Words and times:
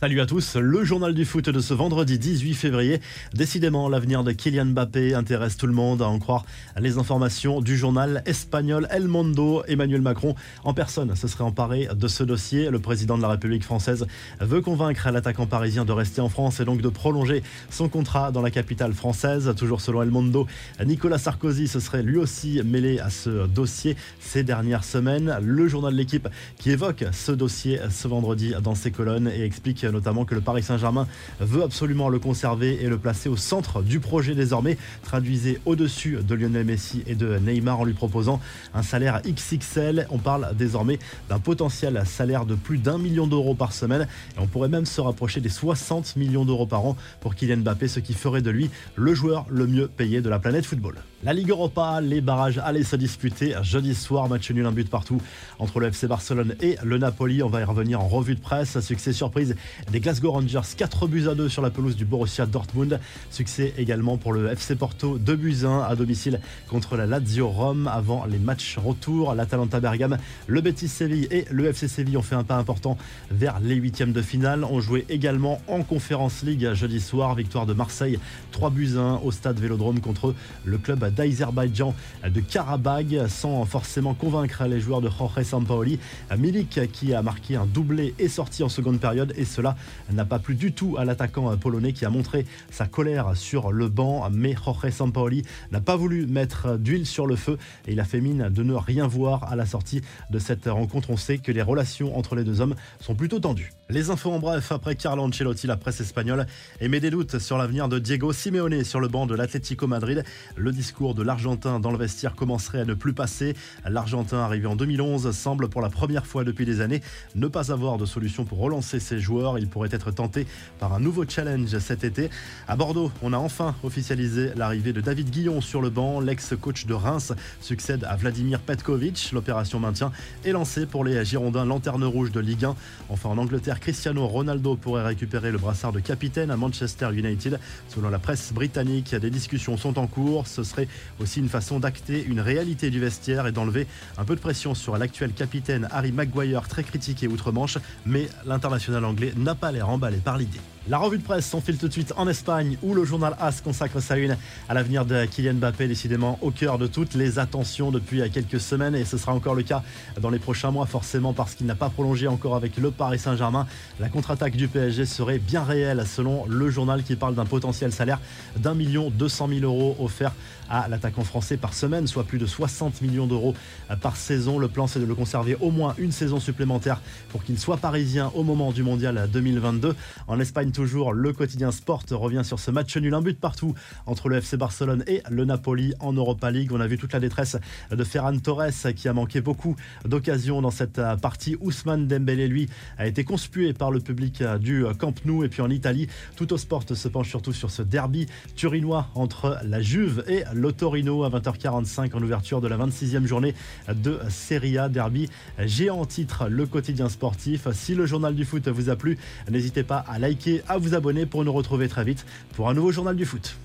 Salut 0.00 0.20
à 0.20 0.26
tous, 0.26 0.54
le 0.54 0.84
journal 0.84 1.12
du 1.12 1.24
foot 1.24 1.50
de 1.50 1.58
ce 1.58 1.74
vendredi 1.74 2.20
18 2.20 2.54
février. 2.54 3.00
Décidément, 3.34 3.88
l'avenir 3.88 4.22
de 4.22 4.30
Kylian 4.30 4.66
Mbappé 4.66 5.12
intéresse 5.12 5.56
tout 5.56 5.66
le 5.66 5.72
monde, 5.72 6.02
à 6.02 6.06
en 6.06 6.20
croire 6.20 6.46
les 6.78 6.98
informations 6.98 7.60
du 7.60 7.76
journal 7.76 8.22
espagnol 8.24 8.86
El 8.92 9.08
Mundo. 9.08 9.64
Emmanuel 9.66 10.00
Macron, 10.00 10.36
en 10.62 10.72
personne, 10.72 11.16
se 11.16 11.26
serait 11.26 11.42
emparé 11.42 11.88
de 11.92 12.06
ce 12.06 12.22
dossier. 12.22 12.70
Le 12.70 12.78
président 12.78 13.16
de 13.16 13.22
la 13.22 13.28
République 13.30 13.64
française 13.64 14.06
veut 14.38 14.60
convaincre 14.60 15.10
l'attaquant 15.10 15.46
parisien 15.46 15.84
de 15.84 15.90
rester 15.90 16.20
en 16.20 16.28
France 16.28 16.60
et 16.60 16.64
donc 16.64 16.80
de 16.80 16.88
prolonger 16.88 17.42
son 17.68 17.88
contrat 17.88 18.30
dans 18.30 18.40
la 18.40 18.52
capitale 18.52 18.92
française. 18.92 19.52
Toujours 19.56 19.80
selon 19.80 20.02
El 20.02 20.12
Mundo, 20.12 20.46
Nicolas 20.86 21.18
Sarkozy 21.18 21.66
se 21.66 21.80
serait 21.80 22.04
lui 22.04 22.18
aussi 22.18 22.62
mêlé 22.64 23.00
à 23.00 23.10
ce 23.10 23.48
dossier 23.48 23.96
ces 24.20 24.44
dernières 24.44 24.84
semaines. 24.84 25.38
Le 25.42 25.66
journal 25.66 25.92
de 25.92 25.98
l'équipe 25.98 26.28
qui 26.56 26.70
évoque 26.70 27.04
ce 27.10 27.32
dossier 27.32 27.80
ce 27.90 28.06
vendredi 28.06 28.54
dans 28.62 28.76
ses 28.76 28.92
colonnes 28.92 29.26
et 29.26 29.42
explique 29.42 29.87
notamment 29.90 30.24
que 30.24 30.34
le 30.34 30.40
Paris 30.40 30.62
Saint-Germain 30.62 31.06
veut 31.40 31.62
absolument 31.62 32.08
le 32.08 32.18
conserver 32.18 32.82
et 32.82 32.88
le 32.88 32.98
placer 32.98 33.28
au 33.28 33.36
centre 33.36 33.82
du 33.82 34.00
projet 34.00 34.34
désormais, 34.34 34.78
traduisez 35.02 35.60
au-dessus 35.66 36.18
de 36.26 36.34
Lionel 36.34 36.64
Messi 36.64 37.02
et 37.06 37.14
de 37.14 37.38
Neymar 37.38 37.80
en 37.80 37.84
lui 37.84 37.94
proposant 37.94 38.40
un 38.74 38.82
salaire 38.82 39.20
XXL. 39.26 40.06
On 40.10 40.18
parle 40.18 40.54
désormais 40.56 40.98
d'un 41.28 41.38
potentiel 41.38 42.02
salaire 42.04 42.46
de 42.46 42.54
plus 42.54 42.78
d'un 42.78 42.98
million 42.98 43.26
d'euros 43.26 43.54
par 43.54 43.72
semaine 43.72 44.06
et 44.36 44.40
on 44.40 44.46
pourrait 44.46 44.68
même 44.68 44.86
se 44.86 45.00
rapprocher 45.00 45.40
des 45.40 45.48
60 45.48 46.16
millions 46.16 46.44
d'euros 46.44 46.66
par 46.66 46.84
an 46.84 46.96
pour 47.20 47.34
Kylian 47.34 47.58
Mbappé, 47.58 47.88
ce 47.88 48.00
qui 48.00 48.14
ferait 48.14 48.42
de 48.42 48.50
lui 48.50 48.70
le 48.96 49.14
joueur 49.14 49.46
le 49.48 49.66
mieux 49.66 49.88
payé 49.88 50.20
de 50.20 50.28
la 50.28 50.38
planète 50.38 50.66
football. 50.66 50.96
La 51.24 51.32
Ligue 51.32 51.50
Europa, 51.50 52.00
les 52.00 52.20
barrages 52.20 52.58
allaient 52.58 52.84
se 52.84 52.94
disputer 52.94 53.56
jeudi 53.62 53.96
soir, 53.96 54.28
match 54.28 54.52
nul 54.52 54.64
un 54.64 54.70
but 54.70 54.88
partout 54.88 55.20
entre 55.58 55.80
le 55.80 55.88
FC 55.88 56.06
Barcelone 56.06 56.54
et 56.60 56.76
le 56.84 56.96
Napoli. 56.96 57.42
On 57.42 57.48
va 57.48 57.60
y 57.60 57.64
revenir 57.64 58.00
en 58.00 58.06
revue 58.06 58.36
de 58.36 58.40
presse. 58.40 58.78
Succès 58.78 59.12
surprise 59.12 59.56
des 59.90 59.98
Glasgow 59.98 60.30
Rangers, 60.30 60.60
4 60.76 61.08
buts 61.08 61.26
à 61.28 61.34
2 61.34 61.48
sur 61.48 61.60
la 61.60 61.70
pelouse 61.70 61.96
du 61.96 62.04
Borussia 62.04 62.46
Dortmund. 62.46 63.00
Succès 63.32 63.74
également 63.78 64.16
pour 64.16 64.32
le 64.32 64.46
FC 64.46 64.76
Porto, 64.76 65.18
2 65.18 65.34
buts 65.34 65.64
1 65.64 65.80
à 65.80 65.96
domicile 65.96 66.40
contre 66.68 66.96
la 66.96 67.04
Lazio 67.04 67.48
Rome 67.48 67.88
avant 67.88 68.24
les 68.24 68.38
matchs 68.38 68.78
retour. 68.78 69.34
L'Atalanta 69.34 69.80
Bergame, 69.80 70.18
le 70.46 70.60
Betis 70.60 70.86
Séville 70.86 71.26
et 71.32 71.46
le 71.50 71.66
FC 71.66 71.88
Séville 71.88 72.16
ont 72.16 72.22
fait 72.22 72.36
un 72.36 72.44
pas 72.44 72.58
important 72.58 72.96
vers 73.32 73.58
les 73.58 73.74
huitièmes 73.74 74.12
de 74.12 74.22
finale. 74.22 74.62
On 74.62 74.78
jouait 74.78 75.04
également 75.08 75.60
en 75.66 75.82
Conférence 75.82 76.44
League 76.44 76.74
jeudi 76.74 77.00
soir, 77.00 77.34
victoire 77.34 77.66
de 77.66 77.72
Marseille, 77.72 78.20
3 78.52 78.70
buts 78.70 78.92
1 78.96 79.16
au 79.24 79.32
stade 79.32 79.58
Vélodrome 79.58 79.98
contre 79.98 80.32
le 80.64 80.78
club 80.78 81.07
d'Azerbaïdjan 81.10 81.94
de 82.28 82.40
Karabag 82.40 83.26
sans 83.28 83.64
forcément 83.64 84.14
convaincre 84.14 84.64
les 84.64 84.80
joueurs 84.80 85.00
de 85.00 85.08
Jorge 85.08 85.42
Sampaoli. 85.42 85.98
Milik 86.36 86.90
qui 86.92 87.14
a 87.14 87.22
marqué 87.22 87.56
un 87.56 87.66
doublé 87.66 88.14
est 88.18 88.28
sorti 88.28 88.62
en 88.62 88.68
seconde 88.68 89.00
période 89.00 89.32
et 89.36 89.44
cela 89.44 89.76
n'a 90.12 90.24
pas 90.24 90.38
plu 90.38 90.54
du 90.54 90.72
tout 90.72 90.96
à 90.98 91.04
l'attaquant 91.04 91.56
polonais 91.56 91.92
qui 91.92 92.04
a 92.04 92.10
montré 92.10 92.46
sa 92.70 92.86
colère 92.86 93.36
sur 93.36 93.72
le 93.72 93.88
banc 93.88 94.28
mais 94.30 94.54
Jorge 94.54 94.90
Sampaoli 94.90 95.42
n'a 95.72 95.80
pas 95.80 95.96
voulu 95.96 96.26
mettre 96.26 96.76
d'huile 96.76 97.06
sur 97.06 97.26
le 97.26 97.36
feu 97.36 97.58
et 97.86 97.92
il 97.92 98.00
a 98.00 98.04
fait 98.04 98.20
mine 98.20 98.48
de 98.48 98.62
ne 98.62 98.74
rien 98.74 99.06
voir 99.06 99.50
à 99.50 99.56
la 99.56 99.66
sortie 99.66 100.02
de 100.30 100.38
cette 100.38 100.66
rencontre. 100.66 101.10
On 101.10 101.16
sait 101.16 101.38
que 101.38 101.52
les 101.52 101.62
relations 101.62 102.16
entre 102.16 102.34
les 102.34 102.44
deux 102.44 102.60
hommes 102.60 102.74
sont 103.00 103.14
plutôt 103.14 103.40
tendues. 103.40 103.72
Les 103.90 104.10
infos 104.10 104.30
en 104.30 104.38
bref 104.38 104.70
après 104.70 104.96
Carlo 104.96 105.22
Ancelotti, 105.22 105.66
la 105.66 105.78
presse 105.78 106.02
espagnole 106.02 106.44
émet 106.82 107.00
des 107.00 107.08
doutes 107.08 107.38
sur 107.38 107.56
l'avenir 107.56 107.88
de 107.88 107.98
Diego 107.98 108.34
Simeone 108.34 108.84
sur 108.84 109.00
le 109.00 109.08
banc 109.08 109.24
de 109.24 109.34
l'Atlético 109.34 109.86
Madrid. 109.86 110.24
Le 110.56 110.72
discours 110.72 111.14
de 111.14 111.22
l'Argentin 111.22 111.80
dans 111.80 111.90
le 111.90 111.96
vestiaire 111.96 112.34
commencerait 112.34 112.80
à 112.80 112.84
ne 112.84 112.92
plus 112.92 113.14
passer. 113.14 113.56
L'Argentin 113.88 114.40
arrivé 114.40 114.66
en 114.66 114.76
2011 114.76 115.34
semble 115.34 115.70
pour 115.70 115.80
la 115.80 115.88
première 115.88 116.26
fois 116.26 116.44
depuis 116.44 116.66
des 116.66 116.82
années 116.82 117.00
ne 117.34 117.48
pas 117.48 117.72
avoir 117.72 117.96
de 117.96 118.04
solution 118.04 118.44
pour 118.44 118.58
relancer 118.58 119.00
ses 119.00 119.20
joueurs. 119.20 119.58
Il 119.58 119.68
pourrait 119.68 119.88
être 119.90 120.10
tenté 120.10 120.46
par 120.78 120.92
un 120.92 121.00
nouveau 121.00 121.24
challenge 121.26 121.78
cet 121.78 122.04
été. 122.04 122.28
À 122.66 122.76
Bordeaux, 122.76 123.10
on 123.22 123.32
a 123.32 123.38
enfin 123.38 123.74
officialisé 123.82 124.50
l'arrivée 124.54 124.92
de 124.92 125.00
David 125.00 125.30
Guillon 125.30 125.62
sur 125.62 125.80
le 125.80 125.88
banc. 125.88 126.20
L'ex-coach 126.20 126.84
de 126.84 126.92
Reims 126.92 127.32
succède 127.62 128.04
à 128.04 128.16
Vladimir 128.16 128.60
Petkovic. 128.60 129.30
L'opération 129.32 129.80
maintien 129.80 130.12
est 130.44 130.52
lancée 130.52 130.84
pour 130.84 131.04
les 131.04 131.24
Girondins 131.24 131.64
lanterne 131.64 132.04
rouge 132.04 132.32
de 132.32 132.40
Ligue 132.40 132.66
1. 132.66 132.76
Enfin 133.08 133.30
en 133.30 133.38
Angleterre, 133.38 133.77
Cristiano 133.80 134.26
Ronaldo 134.26 134.76
pourrait 134.76 135.04
récupérer 135.04 135.50
le 135.50 135.58
brassard 135.58 135.92
de 135.92 136.00
capitaine 136.00 136.50
à 136.50 136.56
Manchester 136.56 137.10
United. 137.12 137.58
Selon 137.88 138.10
la 138.10 138.18
presse 138.18 138.52
britannique, 138.52 139.14
des 139.14 139.30
discussions 139.30 139.76
sont 139.76 139.98
en 139.98 140.06
cours. 140.06 140.46
Ce 140.46 140.62
serait 140.62 140.88
aussi 141.20 141.40
une 141.40 141.48
façon 141.48 141.80
d'acter 141.80 142.24
une 142.24 142.40
réalité 142.40 142.90
du 142.90 143.00
vestiaire 143.00 143.46
et 143.46 143.52
d'enlever 143.52 143.86
un 144.16 144.24
peu 144.24 144.34
de 144.34 144.40
pression 144.40 144.74
sur 144.74 144.96
l'actuel 144.98 145.32
capitaine 145.32 145.88
Harry 145.90 146.12
Maguire, 146.12 146.68
très 146.68 146.84
critiqué 146.84 147.28
outre-Manche. 147.28 147.78
Mais 148.06 148.28
l'international 148.46 149.04
anglais 149.04 149.32
n'a 149.36 149.54
pas 149.54 149.72
l'air 149.72 149.88
emballé 149.88 150.18
par 150.18 150.38
l'idée. 150.38 150.60
La 150.88 150.96
revue 150.96 151.18
de 151.18 151.22
presse 151.22 151.44
s'enfile 151.44 151.76
tout 151.76 151.86
de 151.86 151.92
suite 151.92 152.14
en 152.16 152.26
Espagne 152.28 152.78
où 152.82 152.94
le 152.94 153.04
journal 153.04 153.36
AS 153.40 153.60
consacre 153.60 154.00
sa 154.00 154.16
une 154.16 154.38
à 154.70 154.74
l'avenir 154.74 155.04
de 155.04 155.26
Kylian 155.26 155.52
Mbappé, 155.56 155.86
décidément 155.86 156.38
au 156.40 156.50
cœur 156.50 156.78
de 156.78 156.86
toutes 156.86 157.12
les 157.12 157.38
attentions 157.38 157.90
depuis 157.90 158.22
quelques 158.30 158.58
semaines 158.58 158.94
et 158.94 159.04
ce 159.04 159.18
sera 159.18 159.34
encore 159.34 159.54
le 159.54 159.64
cas 159.64 159.82
dans 160.18 160.30
les 160.30 160.38
prochains 160.38 160.70
mois 160.70 160.86
forcément 160.86 161.34
parce 161.34 161.54
qu'il 161.54 161.66
n'a 161.66 161.74
pas 161.74 161.90
prolongé 161.90 162.26
encore 162.26 162.56
avec 162.56 162.78
le 162.78 162.90
Paris 162.90 163.18
Saint-Germain. 163.18 163.66
La 164.00 164.08
contre-attaque 164.08 164.56
du 164.56 164.66
PSG 164.66 165.04
serait 165.04 165.38
bien 165.38 165.62
réelle 165.62 166.06
selon 166.06 166.46
le 166.46 166.70
journal 166.70 167.02
qui 167.02 167.16
parle 167.16 167.34
d'un 167.34 167.44
potentiel 167.44 167.92
salaire 167.92 168.18
d'un 168.56 168.72
million 168.72 169.10
deux 169.10 169.28
cent 169.28 169.46
mille 169.46 169.64
euros 169.64 169.94
offert 170.00 170.32
à 170.70 170.88
l'attaquant 170.88 171.24
français 171.24 171.56
par 171.58 171.74
semaine, 171.74 172.06
soit 172.06 172.24
plus 172.24 172.38
de 172.38 172.44
60 172.46 173.00
millions 173.00 173.26
d'euros 173.26 173.54
par 174.00 174.16
saison. 174.16 174.58
Le 174.58 174.68
plan 174.68 174.86
c'est 174.86 175.00
de 175.00 175.04
le 175.04 175.14
conserver 175.14 175.56
au 175.60 175.70
moins 175.70 175.94
une 175.98 176.12
saison 176.12 176.40
supplémentaire 176.40 177.02
pour 177.28 177.44
qu'il 177.44 177.58
soit 177.58 177.76
parisien 177.76 178.32
au 178.34 178.42
moment 178.42 178.72
du 178.72 178.82
mondial 178.82 179.28
2022. 179.30 179.94
En 180.28 180.40
Espagne 180.40 180.70
toujours, 180.78 181.12
le 181.12 181.32
quotidien 181.32 181.72
Sport 181.72 182.04
revient 182.12 182.42
sur 182.44 182.60
ce 182.60 182.70
match 182.70 182.96
nul, 182.96 183.12
un 183.12 183.20
but 183.20 183.36
partout 183.40 183.74
entre 184.06 184.28
le 184.28 184.36
FC 184.36 184.56
Barcelone 184.56 185.02
et 185.08 185.22
le 185.28 185.44
Napoli 185.44 185.92
en 185.98 186.12
Europa 186.12 186.52
League. 186.52 186.70
On 186.72 186.78
a 186.78 186.86
vu 186.86 186.96
toute 186.96 187.12
la 187.12 187.18
détresse 187.18 187.56
de 187.90 188.04
Ferran 188.04 188.38
Torres 188.38 188.92
qui 188.94 189.08
a 189.08 189.12
manqué 189.12 189.40
beaucoup 189.40 189.74
d'occasions 190.04 190.62
dans 190.62 190.70
cette 190.70 191.00
partie. 191.20 191.56
Ousmane 191.60 192.06
Dembélé, 192.06 192.46
lui, 192.46 192.68
a 192.96 193.08
été 193.08 193.24
conspué 193.24 193.72
par 193.72 193.90
le 193.90 193.98
public 193.98 194.44
du 194.60 194.84
Camp 195.00 195.14
Nou. 195.24 195.42
Et 195.42 195.48
puis 195.48 195.62
en 195.62 195.68
Italie, 195.68 196.06
tout 196.36 196.52
au 196.52 196.56
sport 196.56 196.84
se 196.94 197.08
penche 197.08 197.28
surtout 197.28 197.52
sur 197.52 197.72
ce 197.72 197.82
derby 197.82 198.26
turinois 198.54 199.08
entre 199.16 199.58
la 199.64 199.82
Juve 199.82 200.22
et 200.28 200.44
le 200.54 200.70
Torino 200.70 201.24
à 201.24 201.30
20h45 201.30 202.14
en 202.14 202.22
ouverture 202.22 202.60
de 202.60 202.68
la 202.68 202.78
26e 202.78 203.26
journée 203.26 203.52
de 203.92 204.20
Serie 204.28 204.78
A. 204.78 204.88
Derby 204.88 205.28
géant 205.58 206.06
titre, 206.06 206.46
le 206.48 206.66
quotidien 206.66 207.08
sportif. 207.08 207.66
Si 207.72 207.96
le 207.96 208.06
journal 208.06 208.36
du 208.36 208.44
foot 208.44 208.68
vous 208.68 208.90
a 208.90 208.94
plu, 208.94 209.18
n'hésitez 209.50 209.82
pas 209.82 210.04
à 210.06 210.20
liker, 210.20 210.62
à 210.68 210.78
vous 210.78 210.94
abonner 210.94 211.26
pour 211.26 211.44
nous 211.44 211.52
retrouver 211.52 211.88
très 211.88 212.04
vite 212.04 212.24
pour 212.54 212.68
un 212.68 212.74
nouveau 212.74 212.92
journal 212.92 213.16
du 213.16 213.24
foot. 213.24 213.56